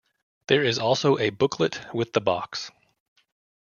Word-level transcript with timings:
There 0.47 0.63
is 0.63 0.79
also 0.79 1.19
a 1.19 1.29
booklet 1.29 1.79
with 1.93 2.13
the 2.13 2.21
box. 2.21 2.71